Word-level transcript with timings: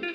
Hoi 0.00 0.12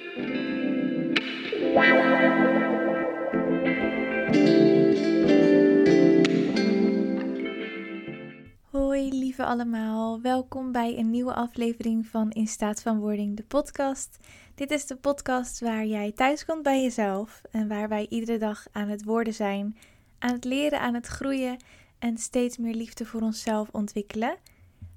lieve 9.09 9.45
allemaal, 9.45 10.21
welkom 10.21 10.71
bij 10.71 10.97
een 10.97 11.09
nieuwe 11.09 11.33
aflevering 11.33 12.07
van 12.07 12.31
In 12.31 12.47
Staat 12.47 12.81
van 12.81 12.99
Wording, 12.99 13.37
de 13.37 13.43
podcast. 13.43 14.17
Dit 14.55 14.71
is 14.71 14.85
de 14.85 14.95
podcast 14.95 15.60
waar 15.60 15.86
jij 15.86 16.12
thuis 16.12 16.46
komt 16.46 16.64
bij 16.64 16.82
jezelf 16.82 17.42
en 17.52 17.68
waar 17.68 17.90
wij 17.90 18.06
iedere 18.10 18.38
dag 18.38 18.66
aan 18.72 18.88
het 18.88 19.04
worden 19.04 19.34
zijn, 19.34 19.78
aan 20.20 20.34
het 20.34 20.44
leren, 20.44 20.80
aan 20.80 20.94
het 20.94 21.08
groeien 21.08 21.58
en 22.00 22.18
steeds 22.18 22.58
meer 22.58 22.76
liefde 22.76 23.06
voor 23.06 23.22
onszelf 23.22 23.70
ontwikkelen. 23.72 24.38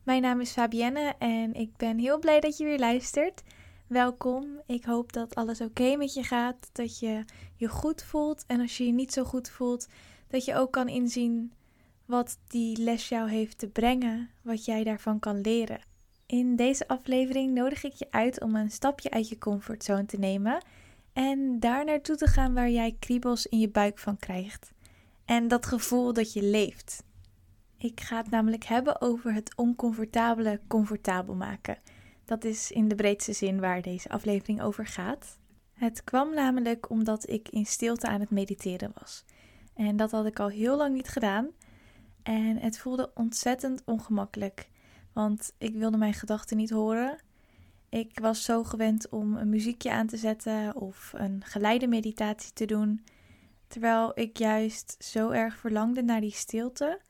Mijn 0.02 0.23
naam 0.23 0.41
is 0.41 0.52
Fabienne 0.52 1.14
en 1.18 1.55
ik 1.55 1.77
ben 1.77 1.98
heel 1.98 2.18
blij 2.18 2.41
dat 2.41 2.57
je 2.57 2.64
weer 2.64 2.79
luistert. 2.79 3.43
Welkom. 3.89 4.61
Ik 4.66 4.84
hoop 4.84 5.12
dat 5.12 5.34
alles 5.34 5.61
oké 5.61 5.96
met 5.96 6.14
je 6.14 6.23
gaat, 6.23 6.70
dat 6.73 6.98
je 6.98 7.24
je 7.56 7.69
goed 7.69 8.02
voelt 8.02 8.45
en 8.46 8.60
als 8.60 8.77
je 8.77 8.87
je 8.87 8.92
niet 8.92 9.12
zo 9.12 9.24
goed 9.24 9.51
voelt, 9.51 9.88
dat 10.27 10.45
je 10.45 10.55
ook 10.55 10.73
kan 10.73 10.88
inzien 10.88 11.52
wat 12.05 12.38
die 12.48 12.82
les 12.82 13.09
jou 13.09 13.30
heeft 13.30 13.59
te 13.59 13.69
brengen, 13.69 14.30
wat 14.43 14.65
jij 14.65 14.84
daarvan 14.84 15.19
kan 15.19 15.41
leren. 15.41 15.80
In 16.27 16.56
deze 16.56 16.88
aflevering 16.88 17.55
nodig 17.55 17.84
ik 17.84 17.93
je 17.93 18.06
uit 18.10 18.41
om 18.41 18.56
een 18.56 18.70
stapje 18.70 19.10
uit 19.10 19.29
je 19.29 19.38
comfortzone 19.38 20.05
te 20.05 20.18
nemen 20.18 20.65
en 21.12 21.60
daar 21.60 21.84
naartoe 21.84 22.16
te 22.16 22.27
gaan 22.27 22.55
waar 22.55 22.70
jij 22.70 22.96
kriebels 22.98 23.46
in 23.46 23.59
je 23.59 23.68
buik 23.68 23.98
van 23.98 24.16
krijgt. 24.16 24.73
En 25.24 25.48
dat 25.48 25.66
gevoel 25.66 26.12
dat 26.12 26.32
je 26.32 26.43
leeft. 26.43 27.02
Ik 27.79 28.01
ga 28.01 28.16
het 28.16 28.30
namelijk 28.30 28.65
hebben 28.65 29.01
over 29.01 29.34
het 29.34 29.57
oncomfortabele 29.57 30.60
comfortabel 30.66 31.34
maken. 31.34 31.79
Dat 32.28 32.45
is 32.45 32.70
in 32.70 32.88
de 32.88 32.95
breedste 32.95 33.32
zin 33.32 33.60
waar 33.60 33.82
deze 33.82 34.09
aflevering 34.09 34.62
over 34.62 34.87
gaat. 34.87 35.38
Het 35.73 36.05
kwam 36.05 36.34
namelijk 36.34 36.91
omdat 36.91 37.28
ik 37.28 37.48
in 37.48 37.66
stilte 37.66 38.06
aan 38.06 38.20
het 38.20 38.30
mediteren 38.30 38.93
was. 39.01 39.24
En 39.74 39.96
dat 39.96 40.10
had 40.10 40.26
ik 40.26 40.40
al 40.40 40.49
heel 40.49 40.76
lang 40.76 40.95
niet 40.95 41.09
gedaan. 41.09 41.49
En 42.23 42.56
het 42.56 42.79
voelde 42.79 43.10
ontzettend 43.15 43.82
ongemakkelijk, 43.84 44.68
want 45.12 45.52
ik 45.59 45.74
wilde 45.74 45.96
mijn 45.96 46.15
gedachten 46.15 46.56
niet 46.56 46.71
horen. 46.71 47.18
Ik 47.88 48.18
was 48.21 48.45
zo 48.45 48.65
gewend 48.65 49.09
om 49.09 49.37
een 49.37 49.49
muziekje 49.49 49.90
aan 49.90 50.06
te 50.06 50.16
zetten 50.16 50.76
of 50.76 51.12
een 51.16 51.43
geleide 51.45 51.87
meditatie 51.87 52.52
te 52.52 52.65
doen, 52.65 53.04
terwijl 53.68 54.12
ik 54.15 54.38
juist 54.38 54.96
zo 54.99 55.30
erg 55.30 55.56
verlangde 55.56 56.02
naar 56.02 56.21
die 56.21 56.32
stilte. 56.32 57.01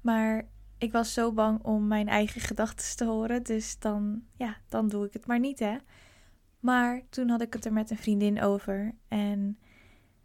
Maar 0.00 0.48
ik 0.82 0.92
was 0.92 1.12
zo 1.12 1.32
bang 1.32 1.62
om 1.62 1.86
mijn 1.86 2.08
eigen 2.08 2.40
gedachten 2.40 2.96
te 2.96 3.04
horen, 3.04 3.42
dus 3.42 3.78
dan, 3.78 4.22
ja, 4.36 4.56
dan 4.68 4.88
doe 4.88 5.06
ik 5.06 5.12
het 5.12 5.26
maar 5.26 5.40
niet, 5.40 5.58
hè. 5.58 5.76
Maar 6.60 7.02
toen 7.10 7.28
had 7.28 7.40
ik 7.40 7.52
het 7.52 7.64
er 7.64 7.72
met 7.72 7.90
een 7.90 7.96
vriendin 7.98 8.42
over 8.42 8.94
en 9.08 9.58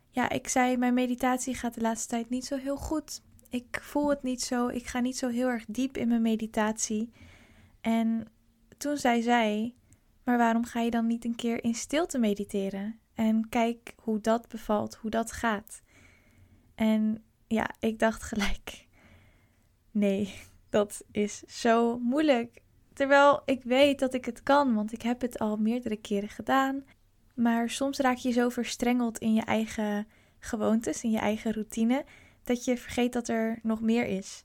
ja, 0.09 0.29
ik 0.29 0.47
zei: 0.47 0.77
Mijn 0.77 0.93
meditatie 0.93 1.55
gaat 1.55 1.73
de 1.73 1.81
laatste 1.81 2.07
tijd 2.07 2.29
niet 2.29 2.45
zo 2.45 2.57
heel 2.57 2.77
goed 2.77 3.21
ik 3.49 3.79
voel 3.81 4.09
het 4.09 4.23
niet 4.23 4.41
zo. 4.41 4.67
Ik 4.67 4.85
ga 4.85 4.99
niet 4.99 5.17
zo 5.17 5.27
heel 5.27 5.47
erg 5.47 5.65
diep 5.67 5.97
in 5.97 6.07
mijn 6.07 6.21
meditatie. 6.21 7.11
En 7.81 8.25
toen 8.77 8.97
zei 8.97 9.21
zij: 9.21 9.75
Maar 10.23 10.37
waarom 10.37 10.65
ga 10.65 10.81
je 10.81 10.91
dan 10.91 11.07
niet 11.07 11.25
een 11.25 11.35
keer 11.35 11.63
in 11.63 11.75
stilte 11.75 12.17
mediteren? 12.17 12.99
En 13.13 13.49
kijk 13.49 13.93
hoe 14.01 14.21
dat 14.21 14.47
bevalt, 14.47 14.95
hoe 14.95 15.09
dat 15.09 15.31
gaat. 15.31 15.81
En 16.75 17.23
ja, 17.47 17.69
ik 17.79 17.99
dacht 17.99 18.23
gelijk: 18.23 18.86
Nee, 19.97 20.33
dat 20.69 21.03
is 21.11 21.39
zo 21.39 21.99
moeilijk. 21.99 22.61
Terwijl 22.93 23.41
ik 23.45 23.63
weet 23.63 23.99
dat 23.99 24.13
ik 24.13 24.25
het 24.25 24.43
kan, 24.43 24.75
want 24.75 24.93
ik 24.93 25.01
heb 25.01 25.21
het 25.21 25.39
al 25.39 25.57
meerdere 25.57 25.95
keren 25.95 26.29
gedaan. 26.29 26.85
Maar 27.35 27.69
soms 27.69 27.97
raak 27.97 28.17
je 28.17 28.31
zo 28.31 28.49
verstrengeld 28.49 29.17
in 29.17 29.33
je 29.33 29.41
eigen 29.41 30.07
gewoontes, 30.39 31.03
in 31.03 31.11
je 31.11 31.17
eigen 31.17 31.53
routine, 31.53 32.05
dat 32.43 32.65
je 32.65 32.77
vergeet 32.77 33.13
dat 33.13 33.27
er 33.27 33.59
nog 33.63 33.81
meer 33.81 34.05
is. 34.05 34.43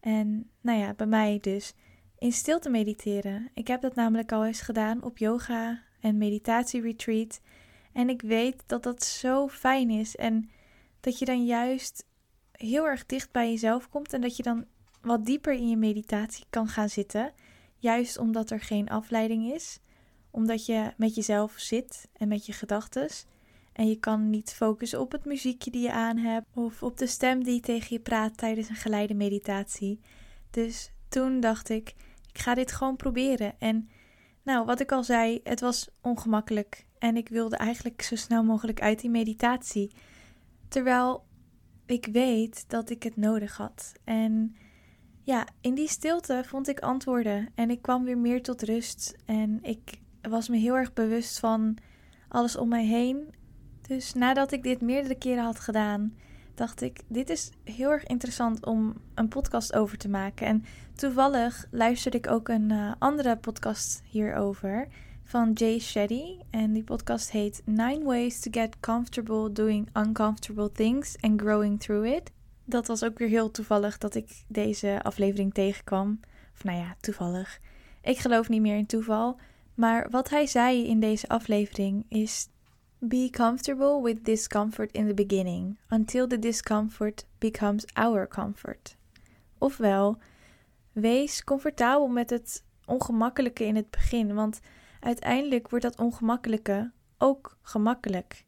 En 0.00 0.50
nou 0.60 0.78
ja, 0.78 0.94
bij 0.94 1.06
mij 1.06 1.38
dus 1.40 1.74
in 2.18 2.32
stilte 2.32 2.70
mediteren. 2.70 3.50
Ik 3.54 3.66
heb 3.66 3.80
dat 3.80 3.94
namelijk 3.94 4.32
al 4.32 4.46
eens 4.46 4.60
gedaan 4.60 5.02
op 5.02 5.18
yoga 5.18 5.82
en 6.00 6.18
meditatieretreat. 6.18 7.40
En 7.92 8.08
ik 8.08 8.22
weet 8.22 8.62
dat 8.66 8.82
dat 8.82 9.04
zo 9.04 9.48
fijn 9.48 9.90
is 9.90 10.16
en 10.16 10.50
dat 11.00 11.18
je 11.18 11.24
dan 11.24 11.44
juist 11.44 12.06
heel 12.52 12.86
erg 12.86 13.06
dicht 13.06 13.32
bij 13.32 13.50
jezelf 13.50 13.88
komt 13.88 14.12
en 14.12 14.20
dat 14.20 14.36
je 14.36 14.42
dan 14.42 14.66
wat 15.00 15.26
dieper 15.26 15.52
in 15.52 15.68
je 15.68 15.76
meditatie 15.76 16.44
kan 16.50 16.68
gaan 16.68 16.88
zitten. 16.88 17.32
Juist 17.76 18.18
omdat 18.18 18.50
er 18.50 18.60
geen 18.60 18.88
afleiding 18.88 19.52
is, 19.52 19.80
omdat 20.30 20.66
je 20.66 20.92
met 20.96 21.14
jezelf 21.14 21.52
zit 21.56 22.08
en 22.12 22.28
met 22.28 22.46
je 22.46 22.52
gedachten. 22.52 23.08
En 23.72 23.88
je 23.88 23.96
kan 23.98 24.30
niet 24.30 24.52
focussen 24.52 25.00
op 25.00 25.12
het 25.12 25.24
muziekje 25.24 25.70
die 25.70 25.82
je 25.82 25.92
aan 25.92 26.16
hebt 26.16 26.46
of 26.54 26.82
op 26.82 26.98
de 26.98 27.06
stem 27.06 27.44
die 27.44 27.60
tegen 27.60 27.86
je 27.90 28.00
praat 28.00 28.36
tijdens 28.36 28.68
een 28.68 28.74
geleide 28.74 29.14
meditatie. 29.14 30.00
Dus 30.50 30.92
toen 31.08 31.40
dacht 31.40 31.68
ik, 31.68 31.94
ik 32.32 32.38
ga 32.38 32.54
dit 32.54 32.72
gewoon 32.72 32.96
proberen. 32.96 33.54
En 33.58 33.88
nou, 34.42 34.66
wat 34.66 34.80
ik 34.80 34.92
al 34.92 35.04
zei, 35.04 35.40
het 35.44 35.60
was 35.60 35.88
ongemakkelijk 36.00 36.86
en 36.98 37.16
ik 37.16 37.28
wilde 37.28 37.56
eigenlijk 37.56 38.02
zo 38.02 38.16
snel 38.16 38.44
mogelijk 38.44 38.80
uit 38.80 39.00
die 39.00 39.10
meditatie. 39.10 39.90
Terwijl 40.68 41.24
ik 41.86 42.06
weet 42.12 42.64
dat 42.68 42.90
ik 42.90 43.02
het 43.02 43.16
nodig 43.16 43.56
had. 43.56 43.92
En 44.04 44.56
ja, 45.30 45.46
in 45.60 45.74
die 45.74 45.88
stilte 45.88 46.42
vond 46.46 46.68
ik 46.68 46.80
antwoorden 46.80 47.48
en 47.54 47.70
ik 47.70 47.82
kwam 47.82 48.04
weer 48.04 48.18
meer 48.18 48.42
tot 48.42 48.62
rust 48.62 49.16
en 49.24 49.58
ik 49.62 50.00
was 50.22 50.48
me 50.48 50.56
heel 50.56 50.76
erg 50.76 50.92
bewust 50.92 51.38
van 51.38 51.76
alles 52.28 52.56
om 52.56 52.68
mij 52.68 52.84
heen 52.84 53.34
dus 53.90 54.14
nadat 54.14 54.52
ik 54.52 54.62
dit 54.62 54.80
meerdere 54.80 55.14
keren 55.14 55.44
had 55.44 55.60
gedaan, 55.60 56.14
dacht 56.54 56.80
ik: 56.82 57.00
dit 57.08 57.30
is 57.30 57.50
heel 57.64 57.90
erg 57.90 58.06
interessant 58.06 58.66
om 58.66 58.94
een 59.14 59.28
podcast 59.28 59.74
over 59.74 59.98
te 59.98 60.08
maken. 60.08 60.46
En 60.46 60.64
toevallig 60.94 61.66
luisterde 61.70 62.16
ik 62.16 62.30
ook 62.30 62.48
een 62.48 62.70
uh, 62.70 62.92
andere 62.98 63.36
podcast 63.36 64.02
hierover 64.04 64.88
van 65.24 65.52
Jay 65.52 65.78
Shetty. 65.78 66.38
En 66.50 66.72
die 66.72 66.84
podcast 66.84 67.30
heet 67.30 67.62
Nine 67.64 68.04
Ways 68.04 68.40
to 68.40 68.50
Get 68.50 68.80
Comfortable 68.80 69.52
Doing 69.52 69.88
Uncomfortable 69.96 70.72
Things 70.72 71.16
and 71.20 71.40
Growing 71.40 71.80
Through 71.80 72.06
It. 72.06 72.30
Dat 72.70 72.86
was 72.86 73.04
ook 73.04 73.18
weer 73.18 73.28
heel 73.28 73.50
toevallig 73.50 73.98
dat 73.98 74.14
ik 74.14 74.44
deze 74.48 75.00
aflevering 75.02 75.54
tegenkwam. 75.54 76.20
Of 76.54 76.64
nou 76.64 76.78
ja, 76.78 76.96
toevallig. 77.00 77.60
Ik 78.02 78.18
geloof 78.18 78.48
niet 78.48 78.60
meer 78.60 78.76
in 78.76 78.86
toeval. 78.86 79.38
Maar 79.74 80.10
wat 80.10 80.28
hij 80.28 80.46
zei 80.46 80.86
in 80.86 81.00
deze 81.00 81.28
aflevering 81.28 82.04
is 82.08 82.48
Be 83.02 83.28
comfortable 83.30 84.02
with 84.02 84.24
discomfort 84.24 84.92
in 84.92 85.06
the 85.06 85.14
beginning, 85.14 85.78
until 85.88 86.26
the 86.26 86.38
discomfort 86.38 87.24
becomes 87.38 87.84
our 87.94 88.28
comfort. 88.28 88.96
Ofwel, 89.58 90.18
wees 90.92 91.44
comfortabel 91.44 92.08
met 92.08 92.30
het 92.30 92.64
ongemakkelijke 92.84 93.64
in 93.64 93.76
het 93.76 93.90
begin, 93.90 94.34
want 94.34 94.60
uiteindelijk 95.00 95.70
wordt 95.70 95.84
dat 95.84 95.98
ongemakkelijke 95.98 96.90
ook 97.18 97.56
gemakkelijk. 97.62 98.44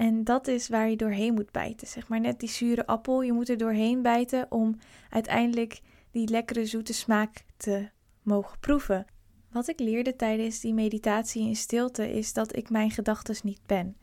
En 0.00 0.24
dat 0.24 0.46
is 0.46 0.68
waar 0.68 0.90
je 0.90 0.96
doorheen 0.96 1.34
moet 1.34 1.50
bijten. 1.50 1.86
Zeg 1.86 2.08
maar 2.08 2.20
net 2.20 2.40
die 2.40 2.48
zure 2.48 2.86
appel, 2.86 3.22
je 3.22 3.32
moet 3.32 3.48
er 3.48 3.58
doorheen 3.58 4.02
bijten 4.02 4.46
om 4.50 4.78
uiteindelijk 5.10 5.80
die 6.10 6.28
lekkere 6.28 6.66
zoete 6.66 6.92
smaak 6.92 7.44
te 7.56 7.88
mogen 8.22 8.58
proeven. 8.58 9.06
Wat 9.50 9.68
ik 9.68 9.80
leerde 9.80 10.16
tijdens 10.16 10.60
die 10.60 10.74
meditatie 10.74 11.46
in 11.46 11.56
stilte 11.56 12.12
is 12.12 12.32
dat 12.32 12.56
ik 12.56 12.70
mijn 12.70 12.90
gedachten 12.90 13.36
niet 13.42 13.60
ben. 13.66 13.96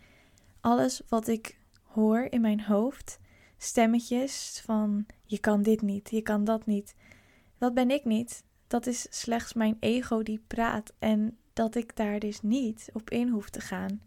Alles 0.62 1.02
wat 1.08 1.28
ik 1.28 1.58
hoor 1.84 2.28
in 2.30 2.42
mijn 2.42 2.62
hoofd, 2.62 3.20
stemmetjes 3.58 4.62
van 4.66 5.06
je 5.24 5.40
kan 5.40 5.62
dit 5.62 5.82
niet, 5.82 6.10
je 6.10 6.22
kan 6.22 6.44
dat 6.44 6.66
niet, 6.66 6.96
dat 7.58 7.74
ben 7.74 7.92
ik 7.92 8.06
niet. 8.06 8.44
Dat 8.68 8.88
is 8.88 9.08
slechts 9.10 9.54
mijn 9.54 9.78
ego 9.80 10.24
die 10.24 10.44
praat 10.48 10.94
en 11.00 11.38
dat 11.54 11.76
ik 11.76 11.96
daar 11.96 12.20
dus 12.20 12.42
niet 12.42 12.90
op 12.94 13.10
in 13.10 13.30
hoef 13.30 13.50
te 13.50 13.62
gaan. 13.62 14.02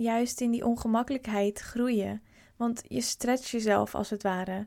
Juist 0.00 0.40
in 0.40 0.50
die 0.50 0.66
ongemakkelijkheid 0.66 1.60
groeien, 1.60 2.22
want 2.56 2.82
je 2.88 3.00
stretcht 3.00 3.48
jezelf 3.48 3.94
als 3.94 4.10
het 4.10 4.22
ware. 4.22 4.66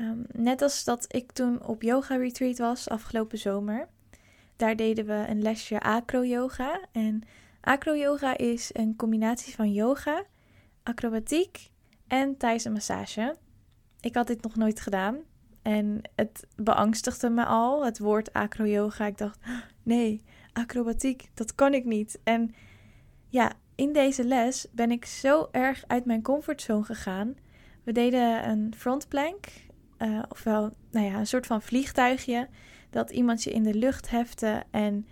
Um, 0.00 0.24
net 0.32 0.62
als 0.62 0.84
dat 0.84 1.14
ik 1.14 1.32
toen 1.32 1.66
op 1.66 1.82
yoga 1.82 2.16
retreat 2.16 2.58
was 2.58 2.88
afgelopen 2.88 3.38
zomer. 3.38 3.88
Daar 4.56 4.76
deden 4.76 5.06
we 5.06 5.24
een 5.28 5.42
lesje 5.42 5.80
acro-yoga. 5.80 6.80
En 6.92 7.22
acro-yoga 7.60 8.36
is 8.36 8.70
een 8.72 8.96
combinatie 8.96 9.54
van 9.54 9.72
yoga, 9.72 10.24
acrobatiek 10.82 11.70
en 12.06 12.36
Thaise 12.36 12.70
massage. 12.70 13.36
Ik 14.00 14.14
had 14.14 14.26
dit 14.26 14.42
nog 14.42 14.56
nooit 14.56 14.80
gedaan. 14.80 15.18
En 15.62 16.00
het 16.14 16.46
beangstigde 16.56 17.30
me 17.30 17.44
al, 17.44 17.84
het 17.84 17.98
woord 17.98 18.32
acro-yoga. 18.32 19.06
Ik 19.06 19.18
dacht, 19.18 19.38
nee, 19.82 20.22
acrobatiek, 20.52 21.30
dat 21.34 21.54
kan 21.54 21.74
ik 21.74 21.84
niet. 21.84 22.18
En 22.24 22.54
ja, 23.28 23.52
in 23.74 23.92
deze 23.92 24.24
les 24.24 24.66
ben 24.72 24.90
ik 24.90 25.04
zo 25.04 25.48
erg 25.50 25.84
uit 25.86 26.04
mijn 26.04 26.22
comfortzone 26.22 26.84
gegaan. 26.84 27.34
We 27.82 27.92
deden 27.92 28.48
een 28.48 28.74
frontplank, 28.76 29.46
uh, 29.98 30.22
ofwel 30.28 30.72
nou 30.90 31.06
ja, 31.06 31.18
een 31.18 31.26
soort 31.26 31.46
van 31.46 31.62
vliegtuigje 31.62 32.48
dat 32.90 33.10
iemand 33.10 33.42
je 33.42 33.52
in 33.52 33.62
de 33.62 33.74
lucht 33.74 34.10
hefte 34.10 34.62
en 34.70 35.06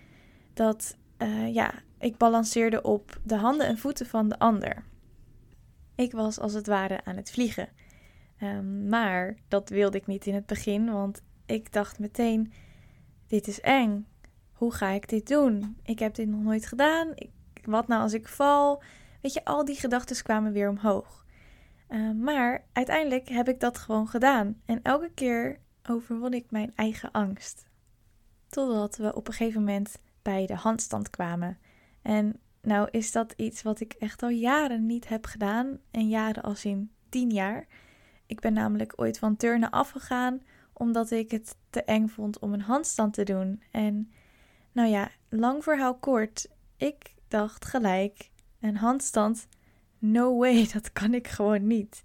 dat 0.54 0.96
eh, 1.16 1.54
ja, 1.54 1.72
ik 1.98 2.16
balanceerde 2.16 2.82
op 2.82 3.20
de 3.22 3.36
handen 3.36 3.66
en 3.66 3.78
voeten 3.78 4.06
van 4.06 4.28
de 4.28 4.38
ander. 4.38 4.84
Ik 5.94 6.12
was 6.12 6.38
als 6.38 6.52
het 6.52 6.66
ware 6.66 7.04
aan 7.04 7.16
het 7.16 7.30
vliegen. 7.30 7.68
Ehm, 8.38 8.88
maar 8.88 9.36
dat 9.48 9.68
wilde 9.68 9.98
ik 9.98 10.06
niet 10.06 10.26
in 10.26 10.34
het 10.34 10.46
begin, 10.46 10.92
want 10.92 11.22
ik 11.46 11.72
dacht 11.72 11.98
meteen: 11.98 12.52
dit 13.26 13.46
is 13.46 13.60
eng. 13.60 14.06
Hoe 14.52 14.72
ga 14.72 14.88
ik 14.88 15.08
dit 15.08 15.28
doen? 15.28 15.76
Ik 15.82 15.98
heb 15.98 16.14
dit 16.14 16.28
nog 16.28 16.40
nooit 16.42 16.66
gedaan. 16.66 17.14
Wat 17.66 17.88
nou 17.88 18.02
als 18.02 18.12
ik 18.12 18.28
val? 18.28 18.82
Weet 19.20 19.32
je, 19.32 19.44
al 19.44 19.64
die 19.64 19.76
gedachten 19.76 20.22
kwamen 20.22 20.52
weer 20.52 20.68
omhoog. 20.68 21.24
Ehm, 21.88 22.18
maar 22.18 22.64
uiteindelijk 22.72 23.28
heb 23.28 23.48
ik 23.48 23.60
dat 23.60 23.78
gewoon 23.78 24.08
gedaan. 24.08 24.60
En 24.64 24.82
elke 24.82 25.10
keer 25.14 25.60
overwon 25.88 26.32
ik 26.32 26.50
mijn 26.50 26.72
eigen 26.74 27.10
angst. 27.10 27.68
Totdat 28.48 28.96
we 28.96 29.14
op 29.14 29.28
een 29.28 29.34
gegeven 29.34 29.60
moment 29.60 29.98
bij 30.22 30.46
de 30.46 30.54
handstand 30.54 31.10
kwamen. 31.10 31.58
En 32.02 32.40
nou 32.62 32.88
is 32.90 33.12
dat 33.12 33.32
iets 33.36 33.62
wat 33.62 33.80
ik 33.80 33.92
echt 33.92 34.22
al 34.22 34.28
jaren 34.28 34.86
niet 34.86 35.08
heb 35.08 35.24
gedaan. 35.24 35.78
En 35.90 36.08
jaren 36.08 36.42
als 36.42 36.64
in 36.64 36.90
tien 37.08 37.30
jaar. 37.30 37.66
Ik 38.26 38.40
ben 38.40 38.52
namelijk 38.52 38.92
ooit 38.96 39.18
van 39.18 39.36
turnen 39.36 39.70
afgegaan 39.70 40.42
omdat 40.72 41.10
ik 41.10 41.30
het 41.30 41.56
te 41.70 41.82
eng 41.82 42.08
vond 42.08 42.38
om 42.38 42.52
een 42.52 42.60
handstand 42.60 43.14
te 43.14 43.22
doen. 43.22 43.62
En 43.70 44.10
nou 44.72 44.88
ja, 44.88 45.10
lang 45.28 45.62
verhaal 45.62 45.98
kort. 45.98 46.48
Ik 46.76 47.14
dacht 47.30 47.64
gelijk, 47.64 48.30
een 48.60 48.76
handstand, 48.76 49.46
no 49.98 50.38
way, 50.38 50.68
dat 50.72 50.92
kan 50.92 51.14
ik 51.14 51.28
gewoon 51.28 51.66
niet. 51.66 52.02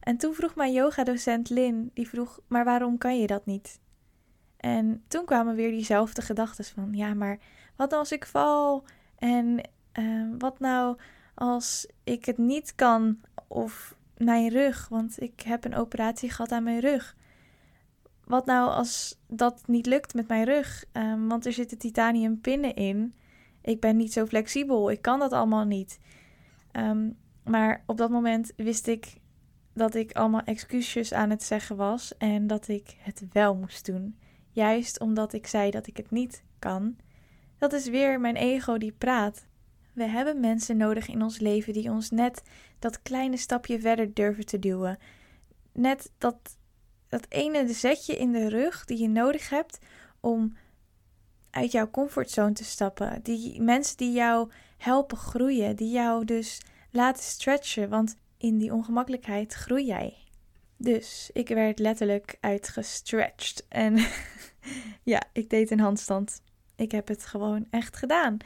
En 0.00 0.16
toen 0.16 0.34
vroeg 0.34 0.54
mijn 0.54 0.72
yogadocent 0.72 1.50
Lin, 1.50 1.90
die 1.94 2.08
vroeg, 2.08 2.40
maar 2.46 2.64
waarom 2.64 2.98
kan 2.98 3.20
je 3.20 3.26
dat 3.26 3.46
niet? 3.46 3.80
En 4.56 5.02
toen 5.08 5.24
kwamen 5.24 5.54
weer 5.54 5.70
diezelfde 5.70 6.22
gedachten 6.22 6.64
van, 6.64 6.92
ja, 6.92 7.14
maar 7.14 7.38
wat 7.76 7.92
als 7.92 8.12
ik 8.12 8.26
val? 8.26 8.84
En 9.18 9.68
uh, 9.98 10.28
wat 10.38 10.58
nou 10.58 10.96
als 11.34 11.86
ik 12.04 12.24
het 12.24 12.38
niet 12.38 12.74
kan? 12.74 13.20
Of 13.48 13.96
mijn 14.16 14.48
rug, 14.48 14.88
want 14.88 15.22
ik 15.22 15.40
heb 15.40 15.64
een 15.64 15.74
operatie 15.74 16.30
gehad 16.30 16.52
aan 16.52 16.62
mijn 16.62 16.80
rug. 16.80 17.16
Wat 18.24 18.46
nou 18.46 18.70
als 18.70 19.18
dat 19.26 19.62
niet 19.66 19.86
lukt 19.86 20.14
met 20.14 20.28
mijn 20.28 20.44
rug? 20.44 20.84
Um, 20.92 21.28
want 21.28 21.46
er 21.46 21.52
zitten 21.52 21.78
titanium 21.78 22.40
pinnen 22.40 22.74
in. 22.74 23.14
Ik 23.68 23.80
ben 23.80 23.96
niet 23.96 24.12
zo 24.12 24.26
flexibel. 24.26 24.90
Ik 24.90 25.02
kan 25.02 25.18
dat 25.18 25.32
allemaal 25.32 25.64
niet. 25.64 25.98
Um, 26.72 27.16
maar 27.44 27.82
op 27.86 27.96
dat 27.96 28.10
moment 28.10 28.52
wist 28.56 28.86
ik 28.86 29.14
dat 29.74 29.94
ik 29.94 30.12
allemaal 30.12 30.42
excuses 30.44 31.12
aan 31.12 31.30
het 31.30 31.42
zeggen 31.42 31.76
was 31.76 32.16
en 32.16 32.46
dat 32.46 32.68
ik 32.68 32.96
het 32.98 33.26
wel 33.32 33.54
moest 33.54 33.86
doen. 33.86 34.18
Juist 34.50 35.00
omdat 35.00 35.32
ik 35.32 35.46
zei 35.46 35.70
dat 35.70 35.86
ik 35.86 35.96
het 35.96 36.10
niet 36.10 36.44
kan. 36.58 36.96
Dat 37.58 37.72
is 37.72 37.88
weer 37.88 38.20
mijn 38.20 38.36
ego 38.36 38.78
die 38.78 38.92
praat. 38.92 39.46
We 39.92 40.04
hebben 40.04 40.40
mensen 40.40 40.76
nodig 40.76 41.08
in 41.08 41.22
ons 41.22 41.38
leven 41.38 41.72
die 41.72 41.90
ons 41.90 42.10
net 42.10 42.42
dat 42.78 43.02
kleine 43.02 43.36
stapje 43.36 43.80
verder 43.80 44.14
durven 44.14 44.46
te 44.46 44.58
duwen. 44.58 44.98
Net 45.72 46.12
dat, 46.18 46.58
dat 47.08 47.26
ene 47.28 47.72
zetje 47.72 48.16
in 48.16 48.32
de 48.32 48.48
rug 48.48 48.84
die 48.84 48.98
je 48.98 49.08
nodig 49.08 49.50
hebt 49.50 49.78
om 50.20 50.56
uit 51.50 51.72
jouw 51.72 51.90
comfortzone 51.90 52.52
te 52.52 52.64
stappen. 52.64 53.20
Die 53.22 53.62
mensen 53.62 53.96
die 53.96 54.12
jou 54.12 54.50
helpen 54.76 55.16
groeien, 55.16 55.76
die 55.76 55.90
jou 55.90 56.24
dus 56.24 56.60
laten 56.90 57.22
stretchen, 57.22 57.88
want 57.88 58.16
in 58.38 58.58
die 58.58 58.72
ongemakkelijkheid 58.72 59.54
groei 59.54 59.84
jij. 59.84 60.14
Dus 60.76 61.30
ik 61.32 61.48
werd 61.48 61.78
letterlijk 61.78 62.36
uitgestretched 62.40 63.66
en 63.68 63.96
ja, 65.02 65.22
ik 65.32 65.50
deed 65.50 65.70
een 65.70 65.80
handstand. 65.80 66.42
Ik 66.76 66.92
heb 66.92 67.08
het 67.08 67.26
gewoon 67.26 67.66
echt 67.70 67.96
gedaan. 67.96 68.36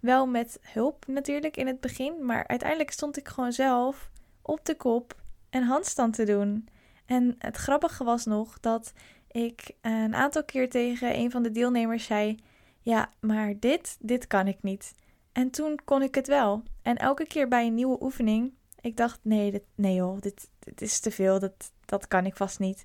Wel 0.00 0.26
met 0.26 0.58
hulp 0.62 1.06
natuurlijk 1.06 1.56
in 1.56 1.66
het 1.66 1.80
begin, 1.80 2.24
maar 2.24 2.46
uiteindelijk 2.46 2.90
stond 2.90 3.16
ik 3.16 3.28
gewoon 3.28 3.52
zelf 3.52 4.10
op 4.42 4.64
de 4.64 4.76
kop 4.76 5.20
een 5.50 5.62
handstand 5.62 6.14
te 6.14 6.24
doen. 6.24 6.68
En 7.06 7.34
het 7.38 7.56
grappige 7.56 8.04
was 8.04 8.24
nog 8.24 8.60
dat 8.60 8.92
ik 9.30 9.70
een 9.80 10.14
aantal 10.14 10.44
keer 10.44 10.70
tegen 10.70 11.18
een 11.18 11.30
van 11.30 11.42
de 11.42 11.50
deelnemers 11.50 12.04
zei: 12.04 12.38
Ja, 12.82 13.12
maar 13.20 13.58
dit, 13.58 13.96
dit 14.00 14.26
kan 14.26 14.46
ik 14.46 14.62
niet. 14.62 14.94
En 15.32 15.50
toen 15.50 15.78
kon 15.84 16.02
ik 16.02 16.14
het 16.14 16.26
wel. 16.26 16.62
En 16.82 16.96
elke 16.96 17.26
keer 17.26 17.48
bij 17.48 17.66
een 17.66 17.74
nieuwe 17.74 18.02
oefening, 18.02 18.52
ik 18.80 18.96
dacht: 18.96 19.18
Nee, 19.22 19.62
nee 19.74 19.94
joh, 19.94 20.20
dit, 20.20 20.50
dit 20.58 20.80
is 20.80 21.00
te 21.00 21.10
veel, 21.10 21.38
dat, 21.38 21.72
dat 21.84 22.08
kan 22.08 22.26
ik 22.26 22.36
vast 22.36 22.58
niet. 22.58 22.82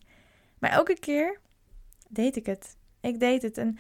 Maar 0.60 0.72
elke 0.72 1.00
keer 1.00 1.40
deed 2.10 2.36
ik 2.36 2.46
het. 2.46 2.78
Ik 3.02 3.20
deed 3.20 3.42
het. 3.42 3.58
En 3.58 3.78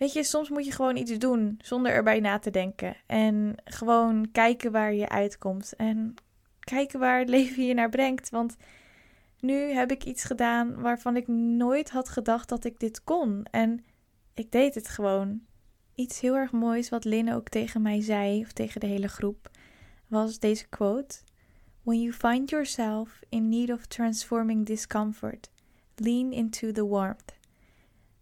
Weet 0.00 0.12
je, 0.12 0.24
soms 0.24 0.48
moet 0.48 0.64
je 0.64 0.72
gewoon 0.72 0.96
iets 0.96 1.18
doen 1.18 1.58
zonder 1.62 1.92
erbij 1.92 2.20
na 2.20 2.38
te 2.38 2.50
denken. 2.50 2.96
En 3.06 3.54
gewoon 3.64 4.28
kijken 4.32 4.72
waar 4.72 4.94
je 4.94 5.08
uitkomt. 5.08 5.76
En 5.76 6.14
kijken 6.60 7.00
waar 7.00 7.18
het 7.18 7.28
leven 7.38 7.66
je 7.66 7.74
naar 7.74 7.88
brengt. 7.88 8.30
Want 8.30 8.56
nu 9.40 9.54
heb 9.54 9.90
ik 9.90 10.04
iets 10.04 10.24
gedaan 10.24 10.80
waarvan 10.80 11.16
ik 11.16 11.28
nooit 11.28 11.90
had 11.90 12.08
gedacht 12.08 12.48
dat 12.48 12.64
ik 12.64 12.78
dit 12.78 13.04
kon. 13.04 13.44
En 13.50 13.84
ik 14.40 14.52
deed 14.52 14.74
het 14.74 14.88
gewoon. 14.88 15.40
Iets 15.94 16.20
heel 16.20 16.36
erg 16.36 16.52
moois 16.52 16.88
wat 16.88 17.04
Lynn 17.04 17.32
ook 17.32 17.48
tegen 17.48 17.82
mij 17.82 18.00
zei, 18.00 18.40
of 18.40 18.52
tegen 18.52 18.80
de 18.80 18.86
hele 18.86 19.08
groep, 19.08 19.50
was 20.06 20.38
deze 20.38 20.68
quote: 20.68 21.18
When 21.82 22.00
you 22.00 22.12
find 22.12 22.50
yourself 22.50 23.20
in 23.28 23.48
need 23.48 23.70
of 23.70 23.86
transforming 23.86 24.66
discomfort, 24.66 25.50
lean 25.94 26.32
into 26.32 26.72
the 26.72 26.86
warmth. 26.86 27.38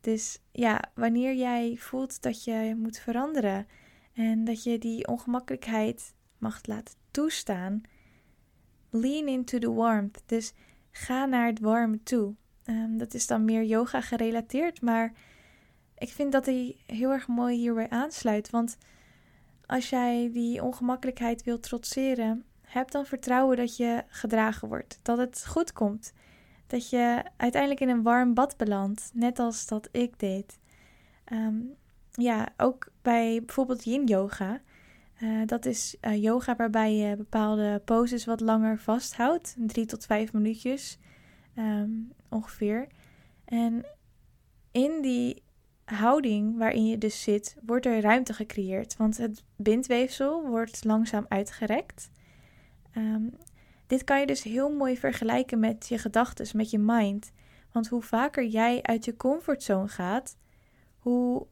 Dus 0.01 0.39
ja, 0.53 0.91
wanneer 0.95 1.35
jij 1.35 1.77
voelt 1.77 2.23
dat 2.23 2.45
je 2.45 2.75
moet 2.79 2.99
veranderen 2.99 3.67
en 4.13 4.45
dat 4.45 4.63
je 4.63 4.79
die 4.79 5.07
ongemakkelijkheid 5.07 6.15
mag 6.39 6.67
laten 6.67 6.95
toestaan, 7.11 7.81
lean 8.91 9.29
into 9.29 9.59
the 9.59 9.73
warmth. 9.73 10.23
Dus 10.27 10.53
ga 10.91 11.27
naar 11.27 11.47
het 11.47 11.61
warme 11.61 12.03
toe. 12.03 12.35
Um, 12.65 12.99
dat 12.99 13.15
is 13.15 13.27
dan 13.27 13.45
meer 13.45 13.65
yoga 13.65 14.01
gerelateerd, 14.01 14.81
maar 14.81 15.13
ik 15.99 16.09
vind 16.09 16.33
dat 16.33 16.47
hij 16.47 16.77
heel 16.87 17.11
erg 17.11 17.27
mooi 17.27 17.57
hierbij 17.57 17.91
aansluit. 17.91 18.51
Want 18.51 18.77
als 19.67 19.91
jij 19.91 20.31
die 20.33 20.63
ongemakkelijkheid 20.63 21.45
wilt 21.45 21.63
trotseren, 21.63 22.45
heb 22.61 22.91
dan 22.91 23.07
vertrouwen 23.07 23.57
dat 23.57 23.77
je 23.77 24.05
gedragen 24.09 24.69
wordt, 24.69 24.99
dat 25.03 25.19
het 25.19 25.47
goed 25.47 25.73
komt 25.73 26.13
dat 26.69 26.91
je 26.91 27.23
uiteindelijk 27.37 27.81
in 27.81 27.89
een 27.89 28.03
warm 28.03 28.35
bad 28.35 28.57
belandt, 28.57 29.11
net 29.15 29.39
als 29.39 29.67
dat 29.67 29.89
ik 29.93 30.19
deed. 30.19 30.59
Ehm, 31.25 31.57
ja, 32.13 32.49
ook 32.57 32.91
bij 33.03 33.43
bijvoorbeeld 33.45 33.85
yin 33.85 34.07
yoga. 34.07 34.61
Uh, 35.23 35.47
dat 35.47 35.67
is 35.67 35.97
uh, 36.01 36.23
yoga 36.23 36.57
waarbij 36.57 36.95
je 36.95 37.17
bepaalde 37.17 37.83
poses 37.85 38.25
wat 38.25 38.41
langer 38.41 38.79
vasthoudt, 38.79 39.55
drie 39.59 39.87
tot 39.87 40.07
vijf 40.07 40.33
minuutjes 40.33 40.99
um, 41.57 42.13
ongeveer. 42.29 42.87
En 43.45 43.85
in 44.73 45.03
die 45.03 45.43
houding 45.95 46.59
waarin 46.59 46.87
je 46.87 46.99
dus 46.99 47.23
zit, 47.23 47.57
wordt 47.67 47.87
er 47.87 48.01
ruimte 48.01 48.33
gecreëerd, 48.33 48.97
want 48.97 49.17
het 49.17 49.45
bindweefsel 49.57 50.47
wordt 50.47 50.85
langzaam 50.85 51.27
uitgerekt. 51.29 52.11
Um, 52.97 53.37
dit 53.87 54.05
kan 54.05 54.21
je 54.21 54.27
dus 54.27 54.43
heel 54.43 54.71
mooi 54.71 54.97
vergelijken 54.97 55.59
met 55.59 55.89
je 55.89 55.99
gedachten, 55.99 56.57
met 56.57 56.71
je 56.71 56.79
mind. 56.79 57.33
Want 57.73 57.89
hoe 57.89 58.03
vaker 58.03 58.45
jij 58.45 58.83
uit 58.83 59.05
je 59.05 59.17
comfortzone 59.17 59.89
gaat, 59.89 60.37
hoe 60.99 61.47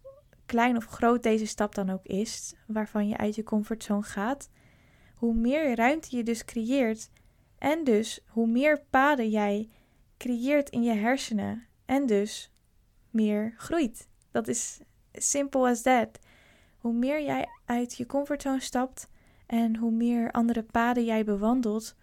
klein 0.46 0.76
of 0.76 0.84
groot 0.84 1.22
deze 1.22 1.46
stap 1.46 1.74
dan 1.74 1.90
ook 1.90 2.04
is, 2.04 2.54
waarvan 2.66 3.08
je 3.08 3.16
uit 3.16 3.34
je 3.34 3.42
comfortzone 3.42 4.02
gaat, 4.02 4.50
hoe 5.14 5.34
meer 5.34 5.74
ruimte 5.74 6.16
je 6.16 6.22
dus 6.22 6.44
creëert 6.44 7.10
en 7.58 7.84
dus 7.84 8.20
hoe 8.26 8.46
meer 8.46 8.82
paden 8.90 9.30
jij 9.30 9.68
creëert 10.16 10.70
in 10.70 10.82
je 10.82 10.94
hersenen 10.94 11.66
en 11.84 12.06
dus 12.06 12.52
meer 13.10 13.54
groeit. 13.56 14.08
Dat 14.36 14.48
is 14.48 14.80
simple 15.12 15.68
as 15.68 15.82
that. 15.82 16.18
Hoe 16.78 16.92
meer 16.92 17.22
jij 17.22 17.48
uit 17.64 17.96
je 17.96 18.06
comfortzone 18.06 18.60
stapt 18.60 19.08
en 19.46 19.76
hoe 19.76 19.90
meer 19.90 20.30
andere 20.30 20.62
paden 20.62 21.04
jij 21.04 21.24
bewandelt, 21.24 21.94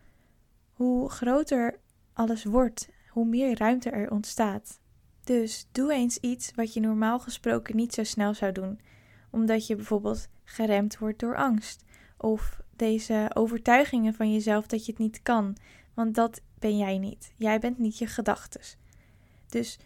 hoe 0.74 1.10
groter 1.10 1.80
alles 2.14 2.44
wordt, 2.44 2.90
hoe 3.08 3.26
meer 3.26 3.58
ruimte 3.58 3.90
er 3.90 4.12
ontstaat. 4.12 4.80
Dus 5.24 5.68
doe 5.72 5.94
eens 5.94 6.18
iets 6.18 6.52
wat 6.56 6.74
je 6.74 6.80
normaal 6.80 7.20
gesproken 7.20 7.76
niet 7.76 7.94
zo 7.94 8.04
snel 8.04 8.34
zou 8.34 8.52
doen, 8.52 8.80
omdat 9.32 9.68
je 9.68 9.76
bijvoorbeeld 9.76 10.28
geremd 10.44 10.98
wordt 10.98 11.20
door 11.20 11.36
angst 11.36 11.84
of 12.18 12.60
deze 12.76 13.32
overtuigingen 13.34 14.14
van 14.14 14.32
jezelf 14.34 14.68
dat 14.68 14.86
je 14.86 14.92
het 14.92 15.02
niet 15.02 15.22
kan, 15.22 15.58
want 15.94 16.16
dat 16.16 16.42
ben 16.60 16.78
jij 16.78 16.98
niet. 16.98 17.34
Jij 17.38 17.60
bent 17.60 17.78
niet 17.78 17.98
je 17.98 18.08
gedachtes. 18.08 18.78
Dus 19.48 19.80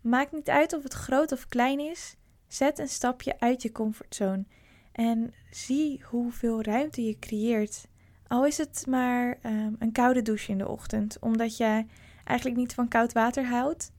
maakt 0.00 0.32
niet 0.32 0.48
uit 0.48 0.72
of 0.72 0.82
het 0.82 0.94
groot 0.94 1.32
of 1.32 1.48
klein 1.48 1.80
is, 1.80 2.16
zet 2.46 2.78
een 2.78 2.88
stapje 2.88 3.40
uit 3.40 3.62
je 3.62 3.72
comfortzone 3.72 4.44
en 4.92 5.34
zie 5.50 6.02
hoeveel 6.04 6.62
ruimte 6.62 7.04
je 7.04 7.18
creëert 7.18 7.88
al 8.28 8.46
is 8.46 8.58
het 8.58 8.84
maar 8.88 9.38
um, 9.42 9.76
een 9.78 9.92
koude 9.92 10.22
douche 10.22 10.50
in 10.50 10.58
de 10.58 10.68
ochtend, 10.68 11.18
omdat 11.20 11.56
je 11.56 11.84
eigenlijk 12.24 12.58
niet 12.58 12.74
van 12.74 12.88
koud 12.88 13.12
water 13.12 13.46
houdt, 13.46 13.92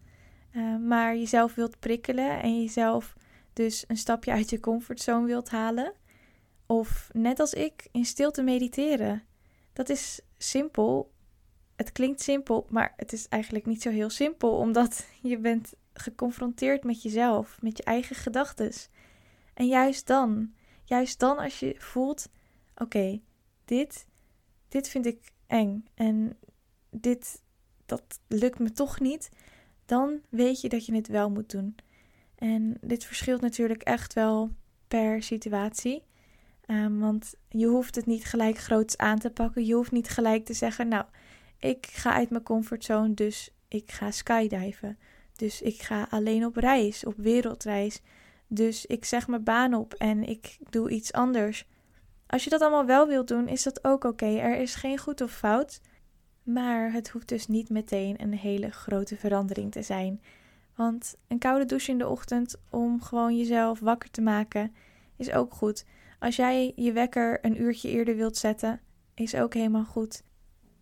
uh, 0.51 0.77
maar 0.77 1.15
jezelf 1.15 1.55
wilt 1.55 1.79
prikkelen 1.79 2.41
en 2.41 2.61
jezelf 2.61 3.15
dus 3.53 3.83
een 3.87 3.97
stapje 3.97 4.31
uit 4.31 4.49
je 4.49 4.59
comfortzone 4.59 5.25
wilt 5.25 5.49
halen. 5.49 5.93
Of 6.65 7.09
net 7.13 7.39
als 7.39 7.53
ik, 7.53 7.87
in 7.91 8.05
stilte 8.05 8.41
mediteren. 8.41 9.23
Dat 9.73 9.89
is 9.89 10.21
simpel. 10.37 11.11
Het 11.75 11.91
klinkt 11.91 12.21
simpel, 12.21 12.65
maar 12.69 12.93
het 12.95 13.13
is 13.13 13.27
eigenlijk 13.27 13.65
niet 13.65 13.81
zo 13.81 13.89
heel 13.89 14.09
simpel, 14.09 14.57
omdat 14.57 15.07
je 15.21 15.37
bent 15.37 15.73
geconfronteerd 15.99 16.83
met 16.83 17.01
jezelf, 17.01 17.61
met 17.61 17.77
je 17.77 17.83
eigen 17.83 18.15
gedachten. 18.15 18.71
En 19.53 19.67
juist 19.67 20.07
dan, 20.07 20.53
juist 20.83 21.19
dan 21.19 21.37
als 21.37 21.59
je 21.59 21.75
voelt, 21.77 22.29
oké, 22.75 23.21
dit, 23.65 24.07
dit 24.67 24.89
vind 24.89 25.05
ik 25.05 25.31
eng 25.47 25.85
en 25.93 26.37
dit, 26.89 27.41
dat 27.85 28.19
lukt 28.27 28.59
me 28.59 28.71
toch 28.71 28.99
niet, 28.99 29.29
dan 29.85 30.21
weet 30.29 30.61
je 30.61 30.69
dat 30.69 30.85
je 30.85 30.95
het 30.95 31.07
wel 31.07 31.29
moet 31.29 31.51
doen. 31.51 31.75
En 32.35 32.77
dit 32.81 33.05
verschilt 33.05 33.41
natuurlijk 33.41 33.81
echt 33.81 34.13
wel 34.13 34.51
per 34.87 35.23
situatie. 35.23 36.03
Ehm, 36.65 36.97
want 36.97 37.33
je 37.49 37.65
hoeft 37.65 37.95
het 37.95 38.05
niet 38.05 38.25
gelijk 38.25 38.57
groots 38.57 38.97
aan 38.97 39.19
te 39.19 39.29
pakken. 39.29 39.65
Je 39.65 39.73
hoeft 39.73 39.91
niet 39.91 40.09
gelijk 40.09 40.45
te 40.45 40.53
zeggen: 40.53 40.87
Nou, 40.87 41.05
ik 41.57 41.85
ga 41.85 42.13
uit 42.13 42.29
mijn 42.29 42.43
comfortzone, 42.43 43.13
dus 43.13 43.49
ik 43.67 43.91
ga 43.91 44.11
skydiven. 44.11 44.97
Dus 45.39 45.61
ik 45.61 45.81
ga 45.81 46.07
alleen 46.09 46.45
op 46.45 46.55
reis, 46.55 47.05
op 47.05 47.13
wereldreis. 47.17 48.01
Dus 48.47 48.85
ik 48.85 49.05
zeg 49.05 49.27
mijn 49.27 49.43
baan 49.43 49.73
op 49.73 49.93
en 49.93 50.23
ik 50.23 50.57
doe 50.69 50.89
iets 50.89 51.13
anders. 51.13 51.65
Als 52.27 52.43
je 52.43 52.49
dat 52.49 52.61
allemaal 52.61 52.85
wel 52.85 53.07
wilt 53.07 53.27
doen, 53.27 53.47
is 53.47 53.63
dat 53.63 53.83
ook 53.83 54.03
oké. 54.03 54.25
Er 54.25 54.57
is 54.57 54.75
geen 54.75 54.97
goed 54.97 55.21
of 55.21 55.31
fout. 55.31 55.81
Maar 56.43 56.91
het 56.91 57.09
hoeft 57.09 57.27
dus 57.27 57.47
niet 57.47 57.69
meteen 57.69 58.21
een 58.21 58.33
hele 58.33 58.71
grote 58.71 59.17
verandering 59.17 59.71
te 59.71 59.81
zijn. 59.81 60.21
Want 60.75 61.15
een 61.27 61.39
koude 61.39 61.65
douche 61.65 61.91
in 61.91 61.97
de 61.97 62.07
ochtend 62.07 62.55
om 62.69 63.01
gewoon 63.01 63.37
jezelf 63.37 63.79
wakker 63.79 64.11
te 64.11 64.21
maken 64.21 64.73
is 65.15 65.31
ook 65.31 65.53
goed. 65.53 65.85
Als 66.19 66.35
jij 66.35 66.73
je 66.75 66.91
wekker 66.91 67.45
een 67.45 67.61
uurtje 67.61 67.89
eerder 67.89 68.15
wilt 68.15 68.37
zetten, 68.37 68.81
is 69.13 69.35
ook 69.35 69.53
helemaal 69.53 69.85
goed. 69.85 70.23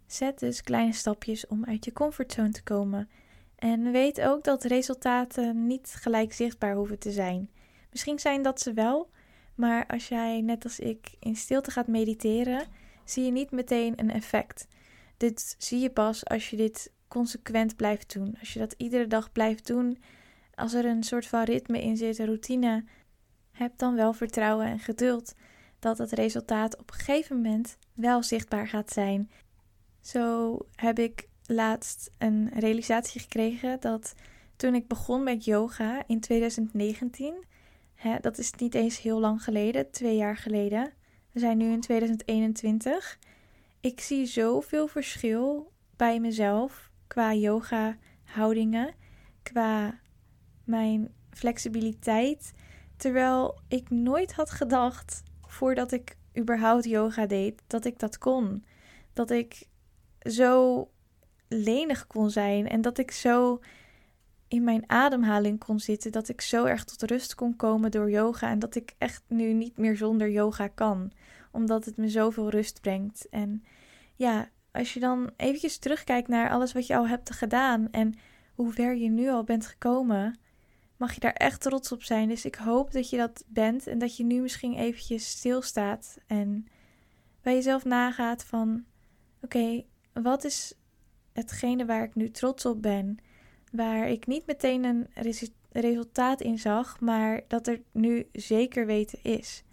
Zet 0.05 0.39
dus 0.39 0.61
kleine 0.61 0.93
stapjes 0.93 1.47
om 1.47 1.65
uit 1.65 1.85
je 1.85 1.93
comfortzone 1.93 2.51
te 2.51 2.63
komen. 2.63 3.09
En 3.57 3.91
weet 3.91 4.21
ook 4.21 4.43
dat 4.43 4.63
resultaten 4.63 5.67
niet 5.67 5.95
gelijk 5.99 6.33
zichtbaar 6.33 6.75
hoeven 6.75 6.99
te 6.99 7.11
zijn. 7.11 7.49
Misschien 7.91 8.19
zijn 8.19 8.41
dat 8.41 8.61
ze 8.61 8.73
wel, 8.73 9.09
maar 9.55 9.87
als 9.87 10.07
jij 10.07 10.41
net 10.41 10.63
als 10.63 10.79
ik 10.79 11.15
in 11.19 11.35
stilte 11.35 11.71
gaat 11.71 11.87
mediteren, 11.87 12.67
zie 13.05 13.25
je 13.25 13.31
niet 13.31 13.51
meteen 13.51 13.93
een 13.95 14.11
effect. 14.11 14.67
Dit 15.17 15.55
zie 15.57 15.79
je 15.79 15.89
pas 15.89 16.25
als 16.25 16.49
je 16.49 16.55
dit 16.55 16.91
consequent 17.07 17.75
blijft 17.75 18.13
doen. 18.13 18.35
Als 18.39 18.53
je 18.53 18.59
dat 18.59 18.73
iedere 18.77 19.07
dag 19.07 19.31
blijft 19.31 19.67
doen, 19.67 19.97
als 20.55 20.73
er 20.73 20.85
een 20.85 21.03
soort 21.03 21.27
van 21.27 21.43
ritme 21.43 21.81
in 21.81 21.97
zit, 21.97 22.19
een 22.19 22.25
routine, 22.25 22.83
heb 23.51 23.77
dan 23.77 23.95
wel 23.95 24.13
vertrouwen 24.13 24.65
en 24.65 24.79
geduld 24.79 25.33
dat 25.79 25.97
het 25.97 26.11
resultaat 26.11 26.77
op 26.77 26.91
een 26.91 26.99
gegeven 26.99 27.35
moment 27.35 27.77
wel 27.93 28.23
zichtbaar 28.23 28.67
gaat 28.67 28.91
zijn. 28.91 29.31
Zo 30.01 30.57
heb 30.75 30.99
ik 30.99 31.27
laatst 31.47 32.11
een 32.17 32.49
realisatie 32.53 33.21
gekregen 33.21 33.79
dat 33.79 34.13
toen 34.55 34.75
ik 34.75 34.87
begon 34.87 35.23
met 35.23 35.45
yoga 35.45 36.03
in 36.07 36.19
2019, 36.19 37.45
hè, 37.95 38.17
dat 38.21 38.37
is 38.37 38.53
niet 38.53 38.75
eens 38.75 39.01
heel 39.01 39.19
lang 39.19 39.43
geleden, 39.43 39.91
twee 39.91 40.15
jaar 40.15 40.37
geleden. 40.37 40.93
We 41.31 41.39
zijn 41.39 41.57
nu 41.57 41.71
in 41.71 41.81
2021. 41.81 43.19
Ik 43.79 43.99
zie 43.99 44.25
zoveel 44.25 44.87
verschil 44.87 45.71
bij 45.95 46.19
mezelf 46.19 46.91
qua 47.07 47.33
yoga 47.33 47.97
houdingen, 48.23 48.93
qua 49.43 49.99
mijn 50.63 51.13
flexibiliteit, 51.31 52.53
terwijl 52.97 53.59
ik 53.67 53.89
nooit 53.89 54.33
had 54.33 54.49
gedacht 54.49 55.23
voordat 55.41 55.91
ik 55.91 56.17
überhaupt 56.37 56.85
yoga 56.85 57.25
deed 57.25 57.61
dat 57.67 57.85
ik 57.85 57.99
dat 57.99 58.17
kon. 58.17 58.65
Dat 59.13 59.31
ik 59.31 59.67
zo 60.19 60.89
lenig 61.47 62.07
kon 62.07 62.29
zijn 62.29 62.67
en 62.67 62.81
dat 62.81 62.97
ik 62.97 63.11
zo 63.11 63.59
in 64.47 64.63
mijn 64.63 64.83
ademhaling 64.89 65.59
kon 65.59 65.79
zitten, 65.79 66.11
dat 66.11 66.29
ik 66.29 66.41
zo 66.41 66.65
erg 66.65 66.83
tot 66.83 67.09
rust 67.09 67.35
kon 67.35 67.55
komen 67.55 67.91
door 67.91 68.09
yoga 68.09 68.49
en 68.49 68.59
dat 68.59 68.75
ik 68.75 68.93
echt 68.97 69.23
nu 69.27 69.53
niet 69.53 69.77
meer 69.77 69.97
zonder 69.97 70.29
yoga 70.29 70.67
kan, 70.67 71.11
omdat 71.51 71.85
het 71.85 71.97
me 71.97 72.09
zoveel 72.09 72.49
rust 72.49 72.81
brengt. 72.81 73.29
En 73.29 73.63
ja, 74.15 74.49
als 74.71 74.93
je 74.93 74.99
dan 74.99 75.31
eventjes 75.35 75.77
terugkijkt 75.77 76.27
naar 76.27 76.49
alles 76.49 76.73
wat 76.73 76.87
je 76.87 76.95
al 76.95 77.07
hebt 77.07 77.31
gedaan 77.31 77.91
en 77.91 78.13
hoe 78.55 78.71
ver 78.71 78.95
je 78.95 79.09
nu 79.09 79.29
al 79.29 79.43
bent 79.43 79.65
gekomen, 79.65 80.39
mag 80.97 81.13
je 81.13 81.19
daar 81.19 81.33
echt 81.33 81.61
trots 81.61 81.91
op 81.91 82.03
zijn. 82.03 82.29
Dus 82.29 82.45
ik 82.45 82.55
hoop 82.55 82.91
dat 82.91 83.09
je 83.09 83.17
dat 83.17 83.43
bent 83.47 83.87
en 83.87 83.99
dat 83.99 84.17
je 84.17 84.23
nu 84.23 84.41
misschien 84.41 84.73
eventjes 84.73 85.29
stilstaat 85.29 86.17
en 86.27 86.67
bij 87.41 87.53
jezelf 87.53 87.85
nagaat 87.85 88.43
van 88.43 88.85
oké, 89.41 89.83
wat 90.13 90.43
is 90.43 90.73
hetgene 91.37 91.85
waar 91.85 92.03
ik 92.03 92.15
nu 92.15 92.31
trots 92.31 92.65
op 92.65 92.81
ben, 92.81 93.17
waar 93.71 94.09
ik 94.09 94.27
niet 94.27 94.45
meteen 94.45 94.83
een 94.83 95.07
resultaat 95.71 96.41
in 96.41 96.59
zag, 96.59 96.99
maar 96.99 97.41
dat 97.47 97.67
er 97.67 97.81
nu 97.91 98.27
zeker 98.31 98.85
weten 98.85 99.19
is. 99.21 99.63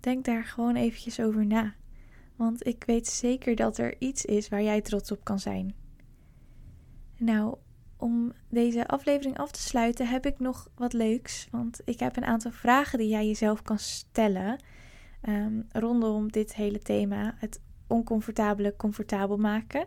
Denk 0.00 0.24
daar 0.24 0.44
gewoon 0.44 0.76
eventjes 0.76 1.20
over 1.20 1.46
na. 1.46 1.74
Want 2.36 2.66
ik 2.66 2.84
weet 2.86 3.06
zeker 3.06 3.56
dat 3.56 3.78
er 3.78 3.94
iets 3.98 4.24
is 4.24 4.48
waar 4.48 4.62
jij 4.62 4.80
trots 4.80 5.12
op 5.12 5.24
kan 5.24 5.38
zijn. 5.38 5.74
Nou, 7.16 7.56
om 7.96 8.32
deze 8.48 8.86
aflevering 8.86 9.38
af 9.38 9.50
te 9.50 9.60
sluiten 9.60 10.08
heb 10.08 10.26
ik 10.26 10.38
nog 10.38 10.70
wat 10.74 10.92
leuks. 10.92 11.48
Want 11.50 11.80
ik 11.84 12.00
heb 12.00 12.16
een 12.16 12.24
aantal 12.24 12.50
vragen 12.50 12.98
die 12.98 13.08
jij 13.08 13.26
jezelf 13.26 13.62
kan 13.62 13.78
stellen 13.78 14.58
um, 15.28 15.66
rondom 15.72 16.32
dit 16.32 16.54
hele 16.54 16.78
thema: 16.78 17.34
het 17.38 17.60
oncomfortabele 17.86 18.76
comfortabel 18.76 19.36
maken. 19.36 19.86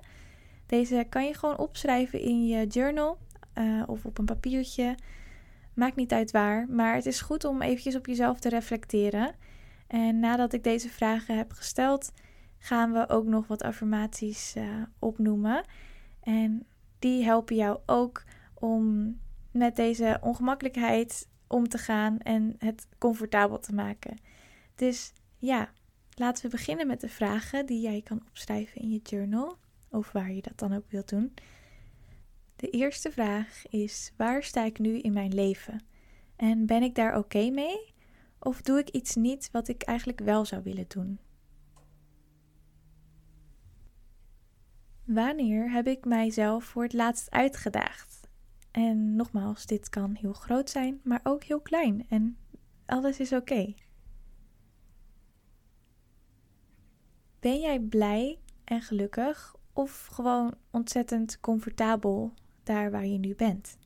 Deze 0.69 1.05
kan 1.09 1.25
je 1.25 1.33
gewoon 1.33 1.57
opschrijven 1.57 2.19
in 2.19 2.47
je 2.47 2.67
journal 2.67 3.17
uh, 3.57 3.83
of 3.85 4.05
op 4.05 4.17
een 4.17 4.25
papiertje. 4.25 4.95
Maakt 5.73 5.95
niet 5.95 6.11
uit 6.11 6.31
waar, 6.31 6.67
maar 6.67 6.95
het 6.95 7.05
is 7.05 7.21
goed 7.21 7.43
om 7.43 7.61
eventjes 7.61 7.95
op 7.95 8.05
jezelf 8.05 8.39
te 8.39 8.49
reflecteren. 8.49 9.35
En 9.87 10.19
nadat 10.19 10.53
ik 10.53 10.63
deze 10.63 10.89
vragen 10.89 11.37
heb 11.37 11.51
gesteld, 11.51 12.11
gaan 12.57 12.91
we 12.91 13.09
ook 13.09 13.25
nog 13.25 13.47
wat 13.47 13.63
affirmaties 13.63 14.55
uh, 14.57 14.63
opnoemen. 14.99 15.65
En 16.19 16.65
die 16.99 17.23
helpen 17.23 17.55
jou 17.55 17.79
ook 17.85 18.23
om 18.53 19.15
met 19.51 19.75
deze 19.75 20.17
ongemakkelijkheid 20.21 21.27
om 21.47 21.67
te 21.67 21.77
gaan 21.77 22.19
en 22.19 22.55
het 22.57 22.87
comfortabel 22.97 23.59
te 23.59 23.73
maken. 23.73 24.17
Dus 24.75 25.13
ja, 25.37 25.69
laten 26.15 26.43
we 26.43 26.49
beginnen 26.49 26.87
met 26.87 27.01
de 27.01 27.09
vragen 27.09 27.65
die 27.65 27.81
jij 27.81 28.01
kan 28.01 28.21
opschrijven 28.27 28.81
in 28.81 28.91
je 28.91 28.99
journal 29.03 29.57
of 29.89 30.11
waar 30.11 30.31
je 30.31 30.41
dat 30.41 30.57
dan 30.57 30.73
ook 30.73 30.89
wilt 30.89 31.09
doen. 31.09 31.33
De 32.55 32.69
eerste 32.69 33.11
vraag 33.11 33.67
is: 33.69 34.11
waar 34.17 34.43
sta 34.43 34.65
ik 34.65 34.79
nu 34.79 34.99
in 34.99 35.13
mijn 35.13 35.33
leven? 35.33 35.83
En 36.35 36.65
ben 36.65 36.83
ik 36.83 36.95
daar 36.95 37.17
oké 37.17 37.49
mee? 37.49 37.93
Of 38.39 38.61
doe 38.61 38.79
ik 38.79 38.89
iets 38.89 39.15
niet 39.15 39.49
wat 39.51 39.67
ik 39.67 39.81
eigenlijk 39.81 40.19
wel 40.19 40.45
zou 40.45 40.63
willen 40.63 40.85
doen? 40.87 41.19
Wanneer 45.03 45.71
heb 45.71 45.87
ik 45.87 46.05
mijzelf 46.05 46.63
voor 46.63 46.83
het 46.83 46.93
laatst 46.93 47.31
uitgedaagd? 47.31 48.29
En 48.71 49.15
nogmaals, 49.15 49.65
dit 49.65 49.89
kan 49.89 50.15
heel 50.15 50.33
groot 50.33 50.69
zijn, 50.69 50.99
maar 51.03 51.19
ook 51.23 51.43
heel 51.43 51.61
klein. 51.61 52.05
En 52.09 52.37
alles 52.85 53.19
is 53.19 53.33
oké. 53.33 53.73
Ben 57.39 57.59
jij 57.59 57.79
blij 57.79 58.39
en 58.63 58.81
gelukkig 58.81 59.55
of 59.79 60.05
gewoon 60.11 60.53
ontzettend 60.71 61.39
comfortabel 61.39 62.33
daar 62.63 62.91
waar 62.91 63.05
je 63.05 63.17
nu 63.17 63.35
bent? 63.35 63.77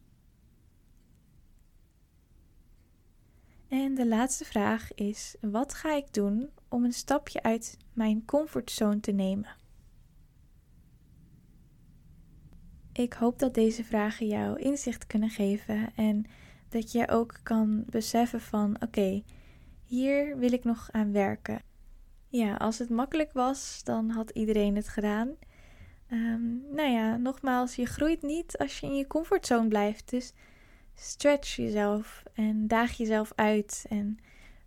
En 3.68 3.96
de 3.96 4.08
laatste 4.08 4.46
vraag 4.46 4.94
is: 4.94 5.36
wat 5.42 5.74
ga 5.74 5.96
ik 5.96 6.14
doen 6.14 6.50
om 6.70 6.84
een 6.84 6.94
stapje 6.94 7.44
uit 7.44 7.78
mijn 7.94 8.26
comfortzone 8.26 9.00
te 9.00 9.12
nemen? 9.12 9.56
Ik 12.94 13.14
hoop 13.14 13.40
dat 13.40 13.54
deze 13.54 13.84
vragen 13.84 14.28
jou 14.28 14.60
inzicht 14.60 15.08
kunnen 15.08 15.30
geven 15.30 15.96
en 15.96 16.26
dat 16.70 16.92
je 16.92 17.10
ook 17.10 17.40
kan 17.44 17.84
beseffen 17.90 18.42
van 18.42 18.82
oké, 18.82 19.24
hier 19.84 20.38
wil 20.38 20.52
ik 20.52 20.64
nog 20.64 20.92
aan 20.92 21.12
werken. 21.12 21.62
Ja, 22.28 22.56
als 22.56 22.78
het 22.78 22.90
makkelijk 22.90 23.34
was, 23.34 23.82
dan 23.84 24.10
had 24.10 24.30
iedereen 24.30 24.76
het 24.76 24.88
gedaan. 24.88 25.36
Um, 26.12 26.64
nou 26.72 26.90
ja, 26.90 27.18
nogmaals, 27.18 27.76
je 27.76 27.86
groeit 27.86 28.22
niet 28.22 28.58
als 28.58 28.80
je 28.80 28.88
in 28.88 28.96
je 28.96 29.08
comfortzone 29.08 29.68
blijft. 29.68 30.10
Dus 30.10 30.34
stretch 30.96 31.56
jezelf 31.56 32.24
en 32.34 32.68
daag 32.68 32.92
jezelf 32.92 33.32
uit 33.36 33.86
en 33.90 34.18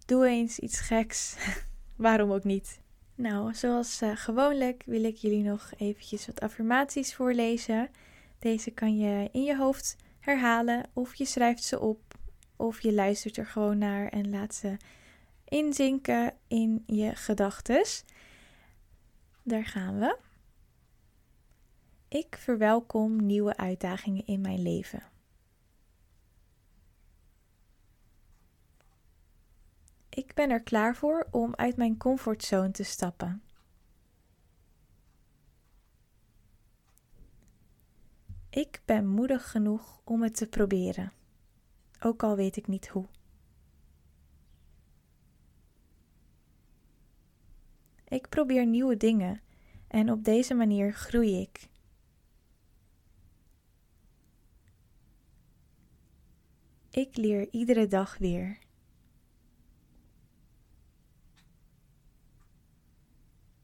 doe 0.06 0.26
eens 0.26 0.58
iets 0.58 0.80
geks. 0.80 1.36
Waarom 1.96 2.32
ook 2.32 2.44
niet? 2.44 2.80
Nou, 3.14 3.54
zoals 3.54 4.02
uh, 4.02 4.10
gewoonlijk 4.14 4.82
wil 4.86 5.04
ik 5.04 5.16
jullie 5.16 5.42
nog 5.42 5.70
eventjes 5.76 6.26
wat 6.26 6.40
affirmaties 6.40 7.14
voorlezen. 7.14 7.90
Deze 8.38 8.70
kan 8.70 8.98
je 8.98 9.28
in 9.32 9.42
je 9.42 9.56
hoofd 9.56 9.96
herhalen 10.20 10.88
of 10.92 11.14
je 11.14 11.24
schrijft 11.24 11.64
ze 11.64 11.80
op 11.80 12.18
of 12.56 12.82
je 12.82 12.92
luistert 12.92 13.36
er 13.36 13.46
gewoon 13.46 13.78
naar 13.78 14.08
en 14.08 14.30
laat 14.30 14.54
ze 14.54 14.76
inzinken 15.44 16.32
in 16.48 16.82
je 16.86 17.14
gedachtes. 17.14 18.04
Daar 19.42 19.64
gaan 19.64 19.98
we. 19.98 20.16
Ik 22.08 22.36
verwelkom 22.36 23.26
nieuwe 23.26 23.56
uitdagingen 23.56 24.26
in 24.26 24.40
mijn 24.40 24.62
leven. 24.62 25.02
Ik 30.08 30.34
ben 30.34 30.50
er 30.50 30.62
klaar 30.62 30.96
voor 30.96 31.26
om 31.30 31.54
uit 31.54 31.76
mijn 31.76 31.96
comfortzone 31.96 32.70
te 32.70 32.82
stappen. 32.82 33.42
Ik 38.50 38.82
ben 38.84 39.06
moedig 39.06 39.50
genoeg 39.50 40.00
om 40.04 40.22
het 40.22 40.36
te 40.36 40.46
proberen, 40.46 41.12
ook 42.00 42.22
al 42.22 42.36
weet 42.36 42.56
ik 42.56 42.66
niet 42.66 42.88
hoe. 42.88 43.06
Ik 48.04 48.28
probeer 48.28 48.66
nieuwe 48.66 48.96
dingen 48.96 49.40
en 49.88 50.10
op 50.10 50.24
deze 50.24 50.54
manier 50.54 50.92
groei 50.92 51.40
ik. 51.40 51.68
Ik 56.96 57.16
leer 57.16 57.48
iedere 57.50 57.86
dag 57.86 58.18
weer. 58.18 58.58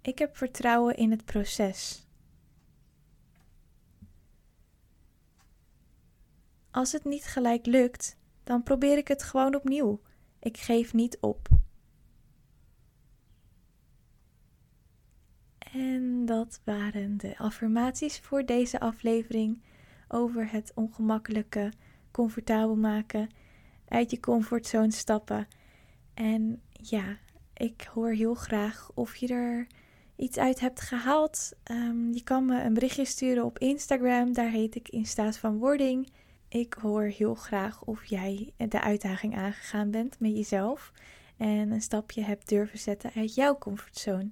Ik 0.03 0.19
heb 0.19 0.37
vertrouwen 0.37 0.97
in 0.97 1.11
het 1.11 1.25
proces. 1.25 2.07
Als 6.71 6.93
het 6.93 7.05
niet 7.05 7.25
gelijk 7.25 7.67
lukt, 7.67 8.17
dan 8.45 8.62
probeer 8.62 8.97
ik 8.97 9.09
het 9.09 9.23
gewoon 9.23 9.55
opnieuw. 9.55 10.01
Ik 10.39 10.57
geef 10.57 10.93
niet 10.93 11.19
op. 11.21 11.49
En 15.59 16.25
dat 16.25 16.61
waren 16.65 17.17
de 17.17 17.39
affirmaties 17.39 18.19
voor 18.19 18.45
deze 18.45 18.81
aflevering 18.81 19.62
over 20.09 20.51
het 20.51 20.73
ongemakkelijke, 20.75 21.73
comfortabel 22.12 22.76
maken, 22.76 23.28
uit 23.88 24.11
je 24.11 24.21
comfortzone 24.21 24.92
stappen. 24.92 25.49
En 26.14 26.62
ja, 26.73 27.19
ik 27.54 27.88
hoor 27.95 28.11
heel 28.11 28.35
graag 28.35 28.90
of 28.95 29.16
je 29.16 29.28
er 29.28 29.66
iets 30.16 30.38
uit 30.38 30.61
hebt 30.61 30.81
gehaald. 30.81 31.52
Um, 31.71 32.12
je 32.12 32.23
kan 32.23 32.45
me 32.45 32.62
een 32.62 32.75
berichtje 32.75 33.04
sturen 33.04 33.45
op 33.45 33.59
Instagram, 33.59 34.33
daar 34.33 34.50
heet 34.50 34.75
ik 34.75 34.88
in 34.88 35.07
van 35.07 35.59
wording. 35.59 36.09
Ik 36.49 36.75
hoor 36.75 37.02
heel 37.02 37.35
graag 37.35 37.85
of 37.85 38.04
jij 38.04 38.52
de 38.57 38.81
uitdaging 38.81 39.37
aangegaan 39.37 39.90
bent 39.90 40.21
met 40.21 40.37
jezelf 40.37 40.92
en 41.37 41.71
een 41.71 41.83
stapje 41.83 42.23
hebt 42.23 42.49
durven 42.49 42.78
zetten 42.78 43.11
uit 43.16 43.35
jouw 43.35 43.59
comfortzone. 43.59 44.31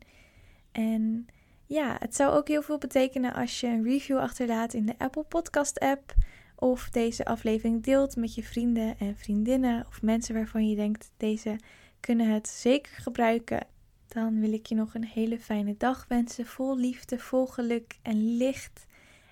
En 0.73 1.27
ja, 1.67 1.97
het 1.99 2.17
zou 2.17 2.33
ook 2.33 2.49
heel 2.49 2.63
veel 2.63 2.79
betekenen 2.79 3.35
als 3.35 3.61
je 3.61 3.67
een 3.67 3.85
review 3.85 4.19
achterlaat 4.19 4.75
in 4.75 4.87
de 4.87 4.95
Apple 4.99 5.23
Podcast 5.23 5.79
app 5.79 6.15
of 6.61 6.91
deze 6.91 7.25
aflevering 7.25 7.83
deelt 7.83 8.17
met 8.17 8.35
je 8.35 8.43
vrienden 8.43 8.99
en 8.99 9.17
vriendinnen 9.17 9.87
of 9.89 10.03
mensen 10.03 10.35
waarvan 10.35 10.69
je 10.69 10.77
denkt 10.77 11.11
deze 11.17 11.59
kunnen 12.01 12.33
het 12.33 12.49
zeker 12.49 12.93
gebruiken. 12.93 13.67
Dan 14.09 14.41
wil 14.41 14.53
ik 14.53 14.67
je 14.67 14.75
nog 14.75 14.95
een 14.95 15.05
hele 15.05 15.39
fijne 15.39 15.75
dag 15.79 16.05
wensen, 16.09 16.47
vol 16.47 16.77
liefde, 16.77 17.19
vol 17.19 17.47
geluk 17.47 17.99
en 18.03 18.37
licht. 18.37 18.87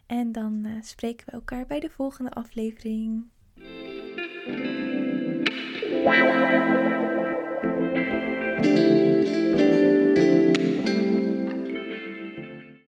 En 0.07 0.33
dan 0.33 0.63
uh, 0.67 0.73
spreken 0.83 1.27
we 1.27 1.33
elkaar 1.33 1.67
bij 1.67 1.81
de 1.81 1.91
volgende 1.91 2.31
aflevering. 2.31 3.25